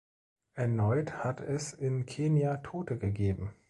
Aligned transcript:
Erneut 0.55 1.23
hat 1.23 1.41
es 1.41 1.73
in 1.73 2.07
Kenia 2.07 2.57
Tote 2.57 2.97
gegeben. 2.97 3.53